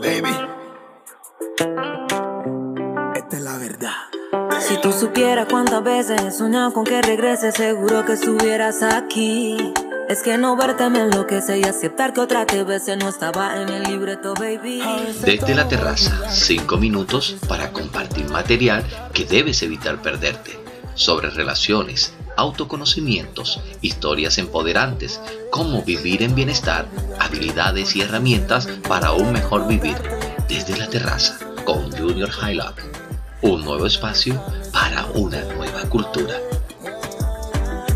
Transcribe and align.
baby. 0.00 0.30
Esta 3.16 3.36
es 3.36 3.42
la 3.42 3.58
verdad. 3.58 3.92
Si 4.60 4.80
tú 4.80 4.92
supieras 4.92 5.48
cuántas 5.50 5.82
veces 5.82 6.22
he 6.22 6.30
soñado 6.30 6.72
con 6.72 6.84
que 6.84 7.02
regreses, 7.02 7.54
seguro 7.54 8.04
que 8.04 8.12
estuvieras 8.12 8.82
aquí. 8.82 9.72
Es 10.08 10.22
que 10.22 10.36
no 10.36 10.54
verte 10.56 10.88
me 10.90 11.00
enloquece 11.00 11.58
y 11.58 11.64
aceptar 11.64 12.12
que 12.12 12.20
otra 12.20 12.44
te 12.46 12.62
veces 12.62 12.98
no 12.98 13.08
estaba 13.08 13.60
en 13.60 13.70
el 13.70 13.82
libreto, 13.84 14.34
baby. 14.34 14.82
Desde 15.24 15.54
la 15.54 15.66
terraza, 15.66 16.28
5 16.30 16.76
minutos 16.76 17.36
para 17.48 17.72
compartir 17.72 18.28
material 18.28 18.84
que 19.14 19.24
debes 19.24 19.62
evitar 19.62 20.02
perderte 20.02 20.58
sobre 20.94 21.30
relaciones, 21.30 22.14
autoconocimientos, 22.36 23.60
historias 23.80 24.38
empoderantes, 24.38 25.20
cómo 25.50 25.82
vivir 25.82 26.22
en 26.22 26.34
bienestar, 26.34 26.86
habilidades 27.20 27.96
y 27.96 28.02
herramientas 28.02 28.66
para 28.88 29.12
un 29.12 29.32
mejor 29.32 29.66
vivir. 29.66 29.96
Desde 30.48 30.76
la 30.76 30.88
terraza 30.88 31.38
con 31.64 31.90
Junior 31.90 32.30
Highlock. 32.30 32.80
Un 33.42 33.64
nuevo 33.64 33.86
espacio 33.86 34.40
para 34.72 35.06
una 35.14 35.42
nueva 35.54 35.82
cultura. 35.88 36.34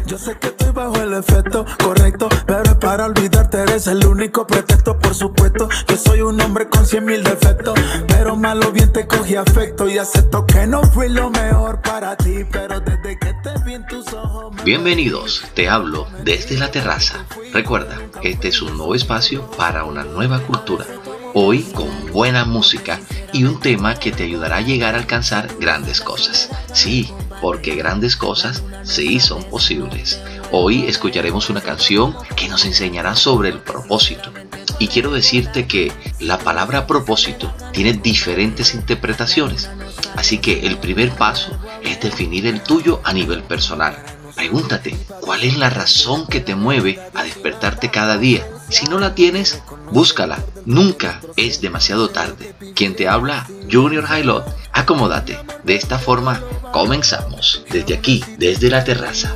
Yo 0.08 0.16
sé 0.16 0.38
que 0.38 0.46
estoy 0.46 0.72
bajo 0.72 0.96
el 1.02 1.12
efecto 1.12 1.66
correcto, 1.84 2.30
pero 2.46 2.62
es 2.62 2.76
para 2.76 3.04
olvidarte, 3.04 3.58
eres 3.60 3.86
el 3.88 4.06
único 4.06 4.46
pretexto. 4.46 4.98
Por 4.98 5.14
supuesto 5.14 5.68
que 5.86 5.98
soy 5.98 6.22
un 6.22 6.40
hombre 6.40 6.66
con 6.70 6.86
cien 6.86 7.04
mil 7.04 7.22
defectos, 7.22 7.78
pero 8.06 8.34
malo 8.34 8.72
bien 8.72 8.90
te 8.90 9.06
cogí 9.06 9.36
afecto 9.36 9.86
y 9.86 9.98
acepto 9.98 10.46
que 10.46 10.66
no 10.66 10.82
fui 10.82 11.10
lo 11.10 11.28
mejor 11.28 11.82
para 11.82 12.16
ti, 12.16 12.42
pero 12.50 12.80
desde 12.80 13.18
que 13.18 13.34
te 13.34 13.50
vi 13.66 13.74
en 13.74 13.86
tus 13.86 14.10
ojos. 14.14 14.56
Bienvenidos, 14.64 15.44
te 15.52 15.68
hablo 15.68 16.06
desde 16.24 16.56
la 16.56 16.70
terraza. 16.70 17.26
Recuerda, 17.52 17.98
este 18.22 18.48
es 18.48 18.62
un 18.62 18.78
nuevo 18.78 18.94
espacio 18.94 19.50
para 19.58 19.84
una 19.84 20.04
nueva 20.04 20.40
cultura. 20.40 20.86
Hoy 21.34 21.64
con 21.74 22.10
buena 22.12 22.46
música 22.46 22.98
y 23.34 23.44
un 23.44 23.60
tema 23.60 23.96
que 23.96 24.10
te 24.10 24.22
ayudará 24.22 24.56
a 24.56 24.60
llegar 24.62 24.94
a 24.94 24.98
alcanzar 24.98 25.48
grandes 25.60 26.00
cosas. 26.00 26.48
Sí, 26.72 27.12
porque 27.40 27.74
grandes 27.74 28.16
cosas 28.16 28.62
sí 28.82 29.20
son 29.20 29.44
posibles. 29.44 30.20
Hoy 30.50 30.86
escucharemos 30.86 31.50
una 31.50 31.60
canción 31.60 32.16
que 32.36 32.48
nos 32.48 32.64
enseñará 32.64 33.14
sobre 33.16 33.50
el 33.50 33.60
propósito. 33.60 34.32
Y 34.78 34.88
quiero 34.88 35.10
decirte 35.10 35.66
que 35.66 35.92
la 36.20 36.38
palabra 36.38 36.86
propósito 36.86 37.52
tiene 37.72 37.92
diferentes 37.94 38.74
interpretaciones. 38.74 39.68
Así 40.14 40.38
que 40.38 40.66
el 40.66 40.78
primer 40.78 41.10
paso 41.10 41.58
es 41.82 42.00
definir 42.00 42.46
el 42.46 42.62
tuyo 42.62 43.00
a 43.04 43.12
nivel 43.12 43.42
personal. 43.42 43.96
Pregúntate, 44.36 44.96
¿cuál 45.20 45.42
es 45.42 45.56
la 45.56 45.68
razón 45.68 46.26
que 46.26 46.40
te 46.40 46.54
mueve 46.54 47.00
a 47.14 47.24
despertarte 47.24 47.90
cada 47.90 48.18
día? 48.18 48.46
Si 48.68 48.86
no 48.86 48.98
la 48.98 49.14
tienes, 49.14 49.62
búscala. 49.92 50.44
Nunca 50.64 51.20
es 51.36 51.60
demasiado 51.60 52.10
tarde. 52.10 52.54
Quien 52.74 52.94
te 52.94 53.08
habla, 53.08 53.46
Junior 53.70 54.04
Highlight, 54.04 54.44
acomódate. 54.72 55.38
De 55.64 55.74
esta 55.74 55.98
forma, 55.98 56.42
comenzamos. 56.72 57.64
Desde 57.70 57.94
aquí, 57.94 58.24
desde 58.38 58.70
la 58.70 58.84
terraza. 58.84 59.34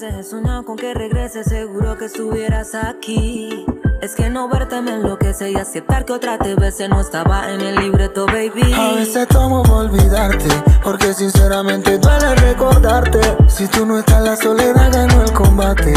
Veces 0.00 0.14
he 0.14 0.30
soñado 0.30 0.64
con 0.64 0.76
que 0.76 0.94
regreses, 0.94 1.46
seguro 1.46 1.98
que 1.98 2.04
estuvieras 2.04 2.74
aquí. 2.74 3.66
Es 4.00 4.14
que 4.14 4.30
no 4.30 4.48
verte 4.48 4.80
me 4.80 4.92
enloquece 4.92 5.50
y 5.50 5.56
aceptar 5.56 6.04
que 6.04 6.12
otra 6.12 6.38
te 6.38 6.54
no 6.88 7.00
estaba 7.00 7.50
en 7.50 7.60
el 7.60 7.74
libreto, 7.76 8.26
baby. 8.26 8.72
A 8.74 8.92
veces 8.92 9.26
tomo 9.26 9.64
por 9.64 9.86
olvidarte, 9.86 10.48
porque 10.84 11.12
sinceramente 11.12 11.98
duele 11.98 12.34
recordarte. 12.36 13.18
Si 13.48 13.66
tú 13.66 13.84
no 13.84 13.98
estás, 13.98 14.22
la 14.22 14.36
soledad 14.36 14.92
ganó 14.92 15.22
el 15.22 15.32
combate. 15.32 15.92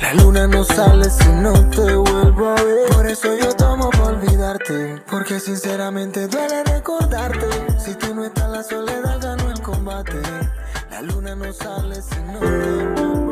La 0.00 0.14
luna 0.14 0.46
no 0.46 0.64
sale 0.64 1.10
si 1.10 1.28
no 1.28 1.52
te 1.68 1.94
vuelvo 1.94 2.48
a 2.48 2.62
ver. 2.62 2.88
Por 2.94 3.06
eso 3.06 3.36
yo 3.36 3.54
tomo 3.54 3.90
por 3.90 4.14
olvidarte, 4.14 5.02
porque 5.10 5.40
sinceramente 5.40 6.26
duele 6.26 6.64
recordarte. 6.64 7.48
Si 7.78 7.94
tú 7.96 8.14
no 8.14 8.24
estás, 8.24 8.48
la 8.48 8.62
soledad 8.62 9.18
ganó 9.20 9.50
el 9.50 9.60
combate. 9.60 10.22
La 10.90 11.02
luna 11.02 11.34
no 11.34 11.52
sale 11.52 12.00
si 12.00 12.18
no 12.32 12.38
te 12.38 12.46
vuelvo 12.46 13.00
a 13.00 13.18
ver. 13.18 13.25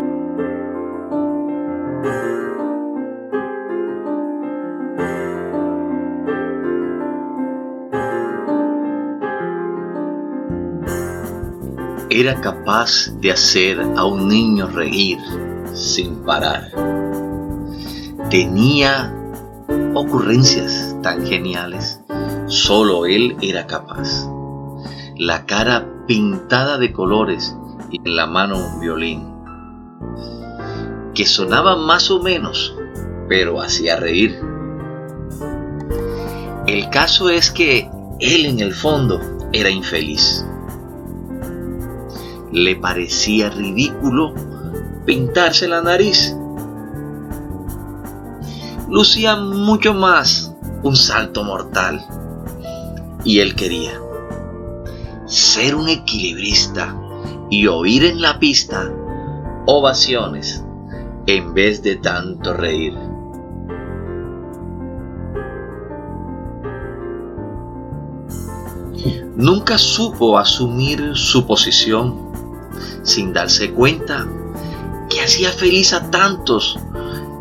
Era 12.16 12.40
capaz 12.40 13.10
de 13.20 13.32
hacer 13.32 13.80
a 13.96 14.04
un 14.04 14.28
niño 14.28 14.68
reír 14.68 15.18
sin 15.72 16.22
parar. 16.22 16.70
Tenía 18.30 19.12
ocurrencias 19.94 20.96
tan 21.02 21.26
geniales. 21.26 22.00
Solo 22.46 23.06
él 23.06 23.36
era 23.42 23.66
capaz. 23.66 24.28
La 25.16 25.44
cara 25.46 26.04
pintada 26.06 26.78
de 26.78 26.92
colores 26.92 27.56
y 27.90 27.96
en 27.96 28.14
la 28.14 28.26
mano 28.26 28.58
un 28.58 28.80
violín. 28.80 29.34
Que 31.14 31.26
sonaba 31.26 31.76
más 31.76 32.10
o 32.10 32.20
menos, 32.22 32.74
pero 33.28 33.60
hacía 33.60 33.96
reír. 33.96 34.40
El 36.66 36.88
caso 36.90 37.28
es 37.28 37.50
que 37.50 37.88
él 38.20 38.46
en 38.46 38.60
el 38.60 38.74
fondo 38.74 39.20
era 39.52 39.70
infeliz. 39.70 40.44
Le 42.52 42.76
parecía 42.76 43.50
ridículo 43.50 44.34
pintarse 45.04 45.68
la 45.68 45.82
nariz. 45.82 46.34
Lucía 48.88 49.36
mucho 49.36 49.94
más 49.94 50.52
un 50.82 50.96
salto 50.96 51.44
mortal. 51.44 52.04
Y 53.24 53.40
él 53.40 53.54
quería 53.54 54.00
ser 55.26 55.74
un 55.74 55.88
equilibrista 55.88 56.94
y 57.50 57.66
oír 57.66 58.04
en 58.04 58.20
la 58.20 58.38
pista 58.38 58.90
ovaciones 59.66 60.63
en 61.26 61.54
vez 61.54 61.82
de 61.82 61.96
tanto 61.96 62.54
reír. 62.54 62.94
Nunca 69.36 69.78
supo 69.78 70.38
asumir 70.38 71.16
su 71.16 71.46
posición 71.46 72.32
sin 73.02 73.32
darse 73.32 73.72
cuenta 73.72 74.26
que 75.10 75.20
hacía 75.20 75.50
feliz 75.50 75.92
a 75.92 76.10
tantos 76.10 76.78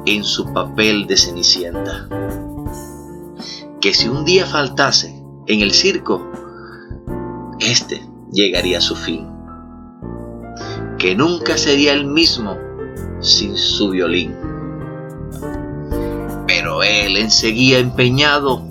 en 0.05 0.23
su 0.23 0.51
papel 0.53 1.07
de 1.07 1.17
cenicienta. 1.17 2.07
Que 3.79 3.93
si 3.93 4.07
un 4.07 4.25
día 4.25 4.45
faltase 4.45 5.23
en 5.47 5.61
el 5.61 5.71
circo, 5.71 6.31
este 7.59 8.01
llegaría 8.31 8.79
a 8.79 8.81
su 8.81 8.95
fin. 8.95 9.29
Que 10.97 11.15
nunca 11.15 11.57
sería 11.57 11.93
el 11.93 12.05
mismo 12.05 12.57
sin 13.23 13.57
su 13.57 13.89
violín. 13.89 14.35
Pero 16.45 16.83
él 16.83 17.31
seguía 17.31 17.79
empeñado 17.79 18.61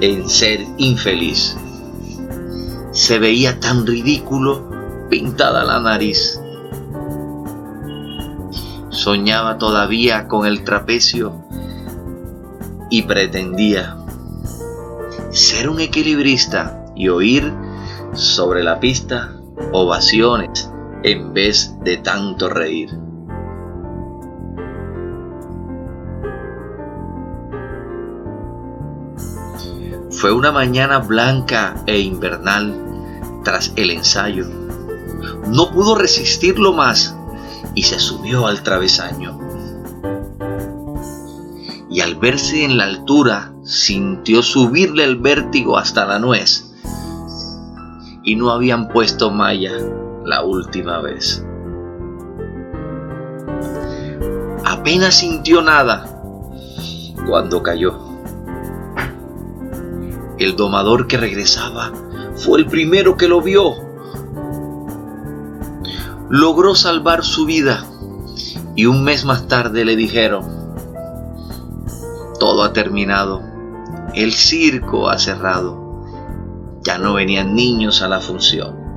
en 0.00 0.28
ser 0.28 0.60
infeliz. 0.76 1.56
Se 2.92 3.18
veía 3.18 3.60
tan 3.60 3.86
ridículo 3.86 4.68
pintada 5.08 5.64
la 5.64 5.80
nariz. 5.80 6.40
Soñaba 8.90 9.56
todavía 9.56 10.28
con 10.28 10.46
el 10.46 10.64
trapecio 10.64 11.44
y 12.90 13.02
pretendía 13.02 13.96
ser 15.30 15.70
un 15.70 15.80
equilibrista 15.80 16.84
y 16.96 17.08
oír 17.08 17.52
sobre 18.14 18.64
la 18.64 18.80
pista 18.80 19.32
ovaciones 19.72 20.70
en 21.04 21.32
vez 21.32 21.72
de 21.84 21.98
tanto 21.98 22.48
reír. 22.48 23.09
Fue 30.20 30.32
una 30.32 30.52
mañana 30.52 30.98
blanca 30.98 31.82
e 31.86 31.98
invernal 31.98 32.78
tras 33.42 33.72
el 33.76 33.90
ensayo. 33.90 34.46
No 35.46 35.70
pudo 35.70 35.94
resistirlo 35.94 36.74
más 36.74 37.16
y 37.74 37.84
se 37.84 37.98
subió 37.98 38.46
al 38.46 38.62
travesaño. 38.62 39.40
Y 41.88 42.02
al 42.02 42.16
verse 42.16 42.66
en 42.66 42.76
la 42.76 42.84
altura, 42.84 43.54
sintió 43.64 44.42
subirle 44.42 45.04
el 45.04 45.16
vértigo 45.16 45.78
hasta 45.78 46.04
la 46.04 46.18
nuez. 46.18 46.70
Y 48.22 48.36
no 48.36 48.50
habían 48.50 48.88
puesto 48.88 49.30
malla 49.30 49.72
la 50.26 50.44
última 50.44 51.00
vez. 51.00 51.42
Apenas 54.66 55.14
sintió 55.14 55.62
nada 55.62 56.04
cuando 57.26 57.62
cayó. 57.62 58.09
El 60.40 60.56
domador 60.56 61.06
que 61.06 61.18
regresaba 61.18 61.92
fue 62.34 62.60
el 62.60 62.66
primero 62.66 63.18
que 63.18 63.28
lo 63.28 63.42
vio. 63.42 63.74
logró 66.30 66.74
salvar 66.74 67.24
su 67.24 67.44
vida 67.44 67.84
y 68.74 68.86
un 68.86 69.04
mes 69.04 69.26
más 69.26 69.48
tarde 69.48 69.84
le 69.84 69.96
dijeron, 69.96 70.44
todo 72.38 72.62
ha 72.62 72.72
terminado, 72.72 73.42
el 74.14 74.32
circo 74.32 75.10
ha 75.10 75.18
cerrado, 75.18 76.06
ya 76.82 76.96
no 76.96 77.12
venían 77.12 77.54
niños 77.54 78.00
a 78.00 78.08
la 78.08 78.20
función. 78.20 78.89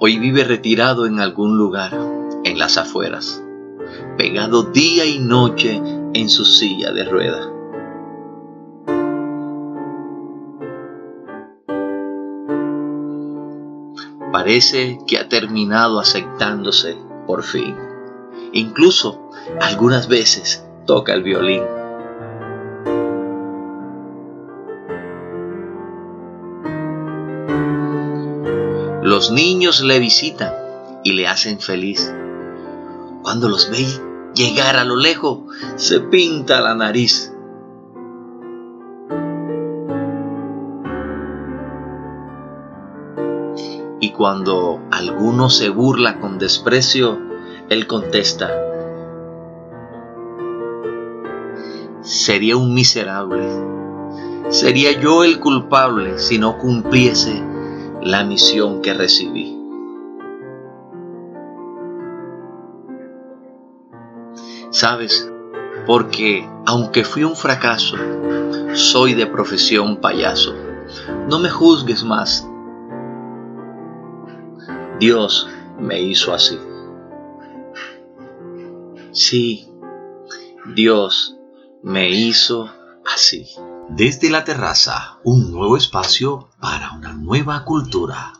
Hoy 0.00 0.18
vive 0.18 0.44
retirado 0.44 1.06
en 1.06 1.20
algún 1.20 1.56
lugar, 1.56 1.94
en 2.44 2.58
las 2.58 2.76
afueras, 2.76 3.42
pegado 4.18 4.64
día 4.64 5.04
y 5.06 5.20
noche 5.20 5.80
en 6.14 6.28
su 6.28 6.44
silla 6.44 6.92
de 6.92 7.04
rueda. 7.04 7.50
Parece 14.32 14.98
que 15.06 15.18
ha 15.18 15.28
terminado 15.28 16.00
aceptándose 16.00 16.98
por 17.26 17.44
fin. 17.44 17.76
Incluso 18.52 19.30
algunas 19.60 20.08
veces 20.08 20.66
toca 20.86 21.14
el 21.14 21.22
violín. 21.22 21.62
Los 29.14 29.30
niños 29.30 29.80
le 29.80 30.00
visitan 30.00 30.52
y 31.04 31.12
le 31.12 31.28
hacen 31.28 31.60
feliz. 31.60 32.12
Cuando 33.22 33.48
los 33.48 33.70
ve 33.70 33.86
llegar 34.34 34.74
a 34.74 34.82
lo 34.82 34.96
lejos, 34.96 35.38
se 35.76 36.00
pinta 36.00 36.60
la 36.60 36.74
nariz. 36.74 37.32
Y 44.00 44.10
cuando 44.10 44.80
alguno 44.90 45.48
se 45.48 45.68
burla 45.68 46.18
con 46.18 46.40
desprecio, 46.40 47.16
él 47.68 47.86
contesta, 47.86 48.50
sería 52.02 52.56
un 52.56 52.74
miserable, 52.74 53.46
sería 54.48 54.90
yo 55.00 55.22
el 55.22 55.38
culpable 55.38 56.18
si 56.18 56.40
no 56.40 56.58
cumpliese 56.58 57.53
la 58.04 58.22
misión 58.22 58.82
que 58.82 58.92
recibí. 58.92 59.58
¿Sabes? 64.70 65.30
Porque 65.86 66.46
aunque 66.66 67.02
fui 67.04 67.24
un 67.24 67.34
fracaso, 67.34 67.96
soy 68.74 69.14
de 69.14 69.26
profesión 69.26 70.02
payaso. 70.02 70.54
No 71.28 71.38
me 71.38 71.48
juzgues 71.48 72.04
más. 72.04 72.46
Dios 75.00 75.48
me 75.78 76.02
hizo 76.02 76.34
así. 76.34 76.58
Sí, 79.12 79.66
Dios 80.74 81.38
me 81.82 82.10
hizo 82.10 82.70
así. 83.06 83.46
Desde 83.90 84.30
la 84.30 84.44
terraza, 84.44 85.18
un 85.24 85.52
nuevo 85.52 85.76
espacio 85.76 86.48
para 86.58 86.92
una 86.92 87.12
nueva 87.12 87.64
cultura. 87.64 88.32